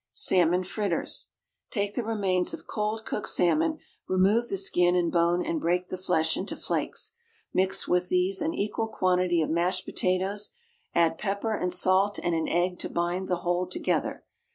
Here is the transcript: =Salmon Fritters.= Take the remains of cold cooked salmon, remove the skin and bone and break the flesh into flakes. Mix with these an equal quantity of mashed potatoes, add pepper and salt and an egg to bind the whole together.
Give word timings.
=Salmon 0.13 0.63
Fritters.= 0.63 1.29
Take 1.69 1.93
the 1.93 2.03
remains 2.03 2.55
of 2.55 2.65
cold 2.65 3.05
cooked 3.05 3.29
salmon, 3.29 3.77
remove 4.07 4.49
the 4.49 4.57
skin 4.57 4.95
and 4.95 5.11
bone 5.11 5.45
and 5.45 5.61
break 5.61 5.89
the 5.89 5.97
flesh 5.99 6.35
into 6.35 6.55
flakes. 6.55 7.13
Mix 7.53 7.87
with 7.87 8.09
these 8.09 8.41
an 8.41 8.51
equal 8.55 8.87
quantity 8.87 9.43
of 9.43 9.51
mashed 9.51 9.85
potatoes, 9.85 10.49
add 10.95 11.19
pepper 11.19 11.53
and 11.55 11.71
salt 11.71 12.17
and 12.17 12.33
an 12.33 12.47
egg 12.47 12.79
to 12.79 12.89
bind 12.89 13.27
the 13.27 13.41
whole 13.45 13.67
together. 13.67 14.25